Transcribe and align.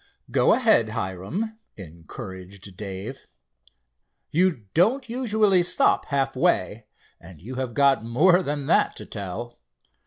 "Go 0.31 0.55
ahead, 0.55 0.89
Hiram," 0.89 1.59
encouraged 1.77 2.75
Dave. 2.75 3.27
"You 4.31 4.63
don't 4.73 5.07
usually 5.07 5.61
stop 5.61 6.05
half 6.05 6.35
way, 6.35 6.87
and 7.19 7.39
you 7.39 7.53
have 7.61 7.75
got 7.75 8.03
more 8.03 8.41
than 8.41 8.65
that 8.65 8.95
to 8.95 9.05
tell." 9.05 9.59